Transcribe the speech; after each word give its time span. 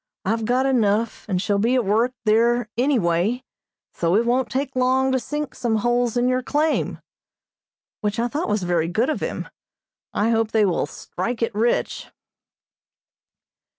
I've 0.25 0.45
got 0.45 0.65
enough, 0.65 1.27
and 1.29 1.39
shall 1.39 1.59
be 1.59 1.75
at 1.75 1.85
work 1.85 2.15
there 2.25 2.67
any 2.75 2.97
way, 2.97 3.43
so 3.93 4.15
it 4.15 4.25
won't 4.25 4.49
take 4.49 4.75
long 4.75 5.11
to 5.11 5.19
sink 5.19 5.53
some 5.53 5.75
holes 5.75 6.17
in 6.17 6.27
your 6.27 6.41
claim," 6.41 6.99
which 7.99 8.17
I 8.17 8.27
thought 8.27 8.49
was 8.49 8.63
very 8.63 8.87
good 8.87 9.11
of 9.11 9.19
him. 9.19 9.47
I 10.11 10.31
hope 10.31 10.53
they 10.53 10.65
will 10.65 10.87
"strike 10.87 11.43
it" 11.43 11.53
rich. 11.53 12.07